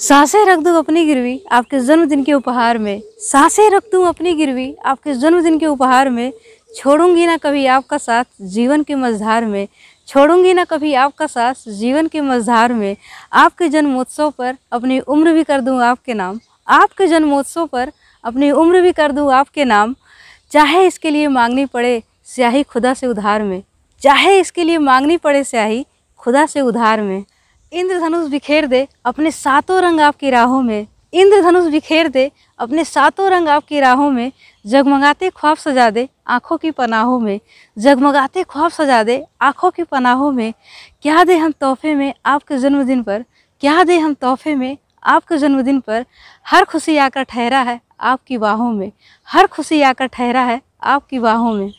साँसें 0.00 0.44
रख 0.46 0.58
दूँ 0.58 0.76
अपनी 0.78 1.04
गिरवी 1.04 1.40
आपके 1.52 1.78
जन्मदिन 1.80 2.22
के 2.24 2.32
उपहार 2.32 2.78
में। 2.78 3.02
साँसें 3.20 3.68
रख 3.70 3.82
दूँ 3.92 4.06
अपनी 4.08 4.32
गिरवी 4.34 4.74
आपके 4.84 5.14
जन्मदिन 5.14 5.58
के 5.58 5.66
उपहार 5.66 6.08
में। 6.10 6.32
छोड़ूँगी 6.76 7.26
ना 7.26 7.36
कभी 7.36 7.64
आपका 7.66 7.98
साथ 7.98 8.24
जीवन 8.42 8.82
के 8.82 8.94
मझधार 8.94 9.44
में। 9.44 9.66
छोड़ूँगी 10.08 10.54
ना 10.54 10.64
कभी 10.64 10.92
आपका 10.94 11.26
साथ 11.26 11.68
जीवन 11.68 12.06
के 12.06 12.20
मझधार 12.20 12.72
में। 12.72 12.96
आपके 13.32 13.68
जन्मोत्सव 13.68 14.30
पर 14.30 14.56
अपनी 14.72 14.98
उम्र 15.00 15.32
भी 15.32 15.44
कर 15.44 15.60
दूँ 15.60 15.80
आपके 15.82 16.14
नाम। 16.14 16.40
आपके 16.68 17.06
जन्मोत्सव 17.06 17.66
पर 17.66 17.92
अपनी 18.24 18.50
उम्र 18.50 18.80
भी 18.80 18.92
कर 18.92 19.12
दूँ 19.12 19.32
आपके 19.32 19.64
नाम। 19.64 19.94
चाहे 20.52 20.86
इसके 20.86 21.10
लिए 21.10 21.28
मांगनी 21.28 21.64
पड़े 21.66 22.02
स्याही 22.26 22.62
खुदा 22.62 22.94
से 22.94 23.06
उधार 23.06 23.42
में। 23.42 23.62
चाहे 24.02 24.38
इसके 24.40 24.64
लिए 24.64 24.78
मांगनी 24.78 25.16
पड़े 25.16 25.44
स्याही 25.44 25.84
खुदा 26.20 26.46
से 26.46 26.60
उधार 26.60 27.02
में। 27.02 27.24
इंद्रधनुष 27.72 28.28
बिखेर 28.28 28.66
दे 28.66 28.88
अपने 29.04 29.30
सातों 29.30 29.82
रंग 29.82 30.00
आपकी 30.00 30.30
राहों 30.30 30.62
में। 30.62 30.86
इंद्रधनुष 31.12 31.64
बिखेर 31.64 32.08
दे 32.08 32.30
अपने 32.58 32.84
सातों 32.84 33.30
रंग 33.30 33.48
आपकी 33.48 33.80
राहों 33.80 34.10
में। 34.10 34.32
जगमगाते 34.66 35.30
ख्वाब 35.30 35.56
सजा 35.56 35.90
दे 35.90 36.08
आँखों 36.26 36.56
की 36.58 36.70
पनाहों 36.70 37.18
में। 37.20 37.40
जगमगाते 37.78 38.42
ख्वाब 38.42 38.70
सजा 38.70 39.02
दे 39.02 39.26
आँखों 39.40 39.70
की 39.70 39.82
पनाहों 39.82 40.32
में। 40.32 40.52
क्या 41.02 41.24
दे 41.24 41.36
हम 41.36 41.52
तोहफे 41.52 41.94
में 41.94 42.14
आपके 42.26 42.58
जन्मदिन 42.58 43.02
पर? 43.02 43.24
क्या 43.60 43.84
दे 43.84 43.98
हम 43.98 44.14
तोहफे 44.14 44.54
में 44.54 44.78
आपके 45.04 45.38
जन्मदिन 45.38 45.80
पर? 45.80 46.04
हर 46.46 46.64
खुशी 46.64 46.96
आकर 46.96 47.22
ठहरा 47.22 47.62
है 47.62 47.80
आपकी 48.00 48.38
बाहों 48.38 48.72
में। 48.72 48.92
हर 49.26 49.46
खुशी 49.46 49.82
आकर 49.82 50.06
ठहरा 50.06 50.42
है 50.42 50.60
आपकी 50.82 51.18
बाहों 51.18 51.52
में। 51.52 51.72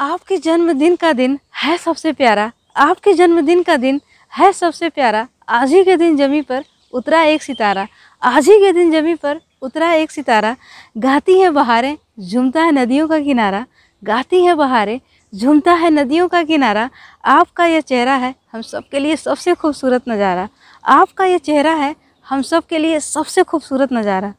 आपके 0.00 0.36
जन्मदिन 0.36 0.96
का 0.96 1.12
दिन 1.12 1.38
है 1.64 1.78
सबसे 1.78 2.12
प्यारा। 2.12 2.52
आपके 2.76 3.12
जन्मदिन 3.12 3.62
का 3.62 3.76
दिन 3.76 4.00
है 4.36 4.52
सबसे 4.52 4.88
प्यारा, 4.88 5.26
आज 5.48 5.72
ही 5.72 5.82
के 5.84 5.96
दिन 5.96 6.16
जमी 6.16 6.40
पर 6.42 6.64
उतरा 6.92 7.22
एक 7.22 7.42
सितारा। 7.42 7.86
आज 8.22 8.48
ही 8.48 8.58
के 8.58 8.72
दिन 8.72 8.90
जमी 8.92 9.14
पर 9.14 9.40
उतरा 9.62 9.92
एक 9.92 10.10
सितारा। 10.10 10.54
गाती 10.98 11.38
है 11.40 11.50
बहारें, 11.50 11.96
झूमता 12.20 12.62
है 12.62 12.72
नदियों 12.72 13.06
का 13.08 13.18
किनारा। 13.18 13.64
गाती 14.02 14.44
है 14.44 14.54
बहारें, 14.54 15.00
झूमता 15.32 15.72
है 15.72 15.90
नदियों 15.90 16.28
का 16.28 16.42
किनारा। 16.42 16.88
आपका 17.24 17.66
यह 17.66 17.80
चेहरा 17.80 18.14
है 18.14 18.34
हम 18.52 18.62
सब 18.62 18.88
के 18.88 18.98
लिए 18.98 19.16
सबसे 19.16 19.54
खूबसूरत 19.54 20.08
नज़ारा। 20.08 20.48
आपका 20.84 21.24
यह 21.24 21.38
चेहरा 21.38 21.72
है 21.74 21.94
हम 22.26 22.42
सब 22.42 22.66
के 22.66 22.78
लिए 22.78 23.00
सबसे 23.00 23.42
खूबसूरत 23.42 23.92
नज़ारा। 23.92 24.32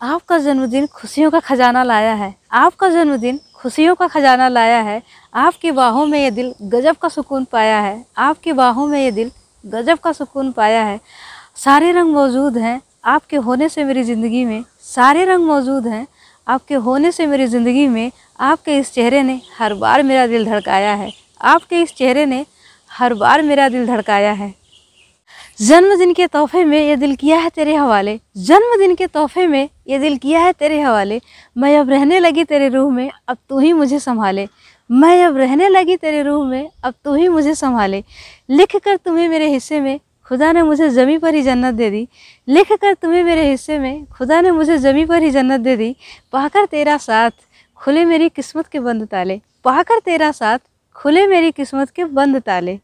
आपका 0.00 0.38
जन्मदिन 0.38 0.86
खुशियों 0.86 1.30
का 1.30 1.40
खजाना 1.40 1.82
लाया 1.82 2.14
है। 2.14 2.34
आपका 2.52 2.88
जन्मदिन 2.88 3.40
खुशियों 3.62 3.94
का 3.94 4.06
खजाना 4.08 4.48
लाया 4.48 4.80
है। 4.80 5.00
आपकी 5.34 5.70
बाहों 5.72 6.06
में 6.06 6.18
ये 6.18 6.30
दिल 6.30 6.52
गजब 6.62 6.96
का 6.96 7.08
सुकून 7.08 7.44
पाया 7.44 7.80
है। 7.80 8.04
आपकी 8.18 8.52
बाहों 8.52 8.86
में 8.86 8.98
ये 9.00 9.10
दिल 9.10 9.30
गजब 9.64 9.98
का 9.98 10.12
सुकून 10.12 10.50
पाया 10.52 10.82
है। 10.84 10.98
सारे 11.56 11.92
रंग 11.92 12.12
मौजूद 12.12 12.56
हैं 12.58 12.80
आपके 13.06 13.36
होने 13.38 13.68
से 13.68 13.84
मेरी 13.84 14.02
ज़िंदगी 14.02 14.44
में। 14.44 14.64
सारे 14.84 15.24
रंग 15.24 15.46
मौजूद 15.46 15.86
हैं 15.86 16.06
आपके 16.46 16.74
होने 16.76 17.12
से 17.12 17.26
मेरी 17.26 17.46
ज़िंदगी 17.46 17.86
में। 17.88 18.10
आपके 18.40 18.78
इस 18.78 18.92
चेहरे 18.92 19.22
ने 19.22 19.40
हर 19.58 19.74
बार 19.74 20.02
मेरा 20.02 20.26
दिल 20.26 20.46
धड़काया 20.46 20.94
है। 20.94 21.10
आपके 21.40 21.82
इस 21.82 21.94
चेहरे 21.94 22.26
ने 22.26 22.44
हर 22.90 23.14
बार 23.14 23.42
मेरा 23.42 23.68
दिल 23.68 23.86
धड़काया 23.86 24.32
है। 24.32 24.52
जन्मदिन 25.62 26.12
के 26.12 26.26
तोहफे 26.26 26.64
में 26.64 26.88
ये 26.88 26.96
दिल 26.96 27.16
किया 27.16 27.38
है 27.38 27.48
तेरे 27.48 27.74
हवाले। 27.74 28.20
जन्मदिन 28.36 28.94
के 28.94 29.06
तोहफे 29.06 29.46
में 29.46 29.68
ये 29.88 29.98
दिल 29.98 30.16
किया 30.16 30.40
है 30.40 30.52
तेरे 30.52 30.80
हवाले। 30.80 31.20
मैं 31.58 31.78
अब 31.78 31.90
रहने 31.90 32.20
लगी 32.20 32.44
तेरे 32.44 32.68
रूह 32.68 32.92
में, 32.92 33.10
अब 33.28 33.36
तू 33.48 33.58
ही 33.58 33.72
मुझे 33.72 33.98
संभाले। 33.98 34.48
मैं 34.90 35.24
अब 35.24 35.36
रहने 35.36 35.68
लगी 35.68 35.96
तेरे 35.96 36.22
रूह 36.22 36.48
में, 36.48 36.70
अब 36.84 36.94
तू 37.04 37.14
ही 37.14 37.28
मुझे 37.28 37.54
संभाले। 37.54 38.04
लिख 38.50 38.76
कर 38.76 38.96
तुम्हें 38.96 39.28
मेरे 39.28 39.48
हिस्से 39.48 39.80
में, 39.80 40.00
खुदा 40.28 40.52
ने 40.52 40.62
मुझे 40.62 40.88
ज़मी 40.88 41.18
पर 41.18 41.34
ही 41.34 41.42
जन्नत 41.42 41.74
दे 41.74 41.90
दी। 41.90 42.08
लिख 42.48 42.72
कर 42.72 42.94
तुम्हें 42.94 43.24
मेरे 43.24 43.50
हिस्से 43.50 43.78
में, 43.78 44.06
खुदा 44.06 44.40
ने 44.40 44.50
मुझे 44.50 44.78
ज़मी 44.78 45.04
पर 45.04 45.22
ही 45.22 45.30
जन्नत 45.30 45.60
दे 45.60 45.76
दी। 45.76 45.96
पाकर 46.32 46.64
तेरा 46.64 46.96
साथ 46.96 47.30
खुले 47.76 48.04
मेरी 48.04 48.28
किस्मत 48.28 48.66
के 48.66 48.80
बंद 48.80 49.06
ताले। 49.06 49.40
पाकर 49.64 49.98
तेरा 49.98 50.32
साथ 50.32 50.58
खुले 50.94 51.26
मेरी 51.26 51.50
किस्मत 51.50 51.90
के 51.90 52.04
बंद 52.04 52.36
ताले। 52.36 52.78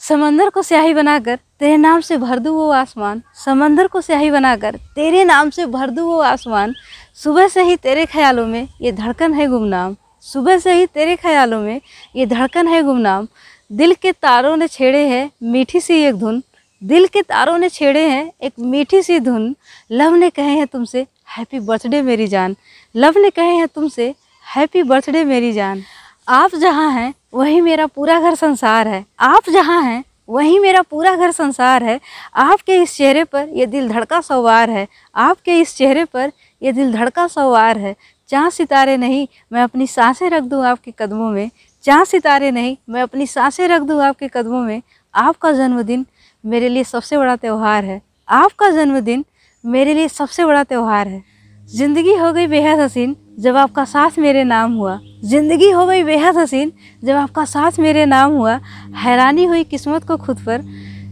समंदर 0.00 0.48
को 0.48 0.62
स्याही 0.62 0.94
बनाकर 0.94 1.38
तेरे 1.60 1.76
नाम 1.76 2.00
से 2.00 2.16
भर 2.16 2.38
दूँ 2.38 2.54
वो 2.54 2.70
आसमान। 2.70 3.22
समंदर 3.44 3.86
को 3.86 4.00
स्याही 4.00 4.30
बनाकर 4.30 4.76
तेरे 4.94 5.24
नाम 5.24 5.50
से 5.50 5.66
भर 5.66 5.90
दूँ 5.90 6.06
वो 6.06 6.18
आसमान। 6.20 6.74
सुबह 7.14 7.48
से 7.48 7.62
ही 7.62 7.76
तेरे 7.76 8.06
ख्यालों 8.06 8.46
में 8.46 8.68
ये 8.80 8.92
धड़कन 8.92 9.34
है 9.34 9.46
गुमनाम। 9.46 9.96
सुबह 10.20 10.58
से 10.58 10.72
ही 10.72 10.86
तेरे 10.86 11.16
ख्यालों 11.16 11.60
में 11.60 11.80
ये 12.16 12.26
धड़कन 12.26 12.68
है 12.68 12.82
गुमनाम। 12.82 13.28
दिल 13.72 13.94
के 13.94 14.12
तारों 14.12 14.56
ने 14.56 14.68
छेड़े 14.68 15.06
हैं 15.06 15.30
मीठी 15.42 15.80
सी 15.80 15.94
एक 15.94 16.14
धुन। 16.14 16.42
दिल 16.84 17.06
के 17.06 17.22
तारों 17.22 17.58
ने 17.58 17.68
छेड़े 17.68 18.08
हैं 18.08 18.32
एक 18.42 18.52
मीठी 18.58 19.02
सी 19.02 19.20
धुन। 19.20 19.56
लव 19.90 20.14
ने 20.14 20.30
कहे 20.30 20.50
हैं 20.50 20.66
तुमसे, 20.66 21.06
हैप्पी 21.38 21.60
बर्थडे 21.60 22.02
मेरी 22.02 22.26
जान। 22.26 22.56
लव 22.96 23.18
ने 23.18 23.30
कहे 23.30 23.54
हैं 23.54 23.68
तुमसे, 23.68 24.14
हैप्पी 24.56 24.82
बर्थडे 24.82 25.24
मेरी 25.24 25.52
जान। 25.52 25.82
आप 26.28 26.54
जहाँ 26.54 26.90
हैं 26.90 27.14
वही 27.36 27.60
मेरा 27.60 27.86
पूरा 27.86 28.20
घर 28.20 28.34
संसार 28.34 28.88
है। 28.88 29.04
आप 29.20 29.50
जहाँ 29.50 29.82
हैं, 29.82 30.04
वही 30.28 30.58
मेरा 30.58 30.82
पूरा 30.82 31.14
घर 31.16 31.30
संसार 31.30 31.84
है। 31.84 32.00
आपके 32.34 32.76
इस 32.82 32.96
चेहरे 32.96 33.24
पर 33.24 33.48
ये 33.48 33.66
दिल 33.66 33.88
धड़का 33.88 34.20
सवार 34.20 34.70
है। 34.70 34.86
आपके 35.14 35.58
इस 35.60 35.76
चेहरे 35.76 36.04
पर 36.04 36.32
ये 36.62 36.72
दिल 36.72 36.92
धड़का 36.92 37.26
सवार 37.26 37.78
है। 37.78 37.94
चाँद 38.28 38.52
सितारे 38.52 38.96
नहीं, 38.96 39.28
मैं 39.52 39.62
अपनी 39.62 39.86
साँसें 39.86 40.30
रख 40.30 40.42
दूँ 40.42 40.64
आपके 40.66 40.92
कदमों 40.98 41.30
में। 41.30 41.50
चाँद 41.84 42.06
सितारे 42.06 42.50
नहीं, 42.50 42.76
मैं 42.88 43.02
अपनी 43.02 43.26
साँसें 43.26 43.68
रख 43.68 43.82
दूँ 43.82 44.02
आपके 44.02 44.28
कदमों 44.28 44.60
में। 44.60 44.82
आपका 45.14 45.52
जन्मदिन 45.52 46.06
मेरे 46.44 46.68
लिए 46.68 46.84
सबसे 46.84 47.16
बड़ा 47.16 47.36
त्यौहार 47.36 47.84
है। 47.84 48.00
आपका 48.28 48.70
जन्मदिन 48.70 49.24
मेरे 49.64 49.94
लिए 49.94 50.08
सबसे 50.08 50.44
बड़ा 50.44 50.64
त्यौहार 50.64 51.08
है। 51.08 51.22
ज़िंदगी 51.68 52.14
हो 52.14 52.32
गई 52.32 52.46
बेहद 52.46 52.80
हसीन। 52.80 53.16
जब 53.38 53.56
आपका 53.56 53.84
साथ 53.84 54.18
मेरे 54.18 54.44
नाम 54.44 54.72
हुआ, 54.72 55.00
ज़िंदगी 55.24 55.70
हो 55.70 55.86
गई 55.86 56.02
बेहद 56.02 56.36
हसीन। 56.36 56.72
जब 57.04 57.14
आपका 57.14 57.44
साथ 57.44 57.78
मेरे 57.78 58.04
नाम 58.06 58.32
हुआ, 58.32 58.60
हैरानी 58.96 59.44
हुई 59.44 59.64
किस्मत 59.64 60.04
को 60.04 60.16
खुद 60.16 60.38
पर। 60.38 60.62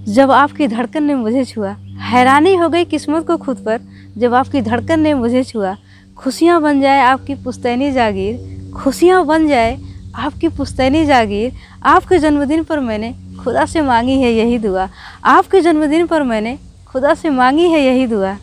जब 0.09 0.31
आपकी 0.31 0.69
धड़कन 0.69 1.03
ने 1.03 1.15
मुझे 1.15 1.45
छुआ, 1.45 1.71
हैरानी 2.01 2.55
हो 2.55 2.69
गई 2.69 2.85
किस्मत 2.85 3.27
को 3.27 3.37
खुद 3.37 3.57
पर। 3.57 3.81
जब 4.19 4.35
आपकी 4.35 4.61
धड़कन 4.61 5.01
ने 5.01 5.15
मुझे 5.15 5.45
छुआ, 5.45 5.77
खुशियाँ 6.17 6.61
बन 6.63 6.81
जाए 6.81 7.01
आपकी 7.01 7.35
पुस्तैनी 7.35 7.93
जागीर। 7.93 8.73
खुशियाँ 8.77 9.25
बन 9.27 9.49
जाए 9.49 9.79
आपकी 10.17 10.49
पुस्तैनी 10.49 11.05
जागीर। 11.05 11.53
आपके 11.85 12.19
जन्मदिन 12.19 12.65
पर 12.65 12.81
मैंने 12.81 13.15
खुदा 13.45 13.67
से 13.67 13.83
मांगी 13.83 14.13
है 14.13 14.33
यही 14.33 14.59
दुआ। 14.59 14.89
आपके 15.25 15.61
जन्मदिन 15.61 16.07
पर 16.07 16.23
मैंने 16.23 16.59
खुदा 16.87 17.15
से 17.15 17.31
मांगी 17.31 17.69
है 17.69 17.81
यही 17.81 18.07
दुआ। 18.07 18.37